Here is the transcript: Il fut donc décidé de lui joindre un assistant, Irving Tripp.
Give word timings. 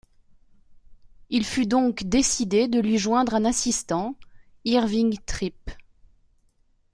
Il 1.29 1.45
fut 1.45 1.67
donc 1.67 2.05
décidé 2.05 2.67
de 2.67 2.79
lui 2.79 2.97
joindre 2.97 3.35
un 3.35 3.45
assistant, 3.45 4.15
Irving 4.65 5.19
Tripp. 5.27 5.69